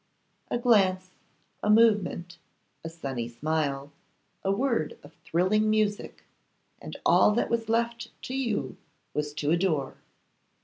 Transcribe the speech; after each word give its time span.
A 0.49 0.57
glance, 0.57 1.11
a 1.61 1.69
movement, 1.69 2.39
a 2.83 2.89
sunny 2.89 3.27
smile, 3.27 3.91
a 4.43 4.51
word 4.51 4.97
of 5.03 5.13
thrilling 5.23 5.69
music, 5.69 6.23
and 6.81 6.97
all 7.05 7.33
that 7.33 7.51
was 7.51 7.69
left 7.69 8.09
to 8.23 8.33
you 8.33 8.77
was 9.13 9.31
to 9.35 9.51
adore. 9.51 9.97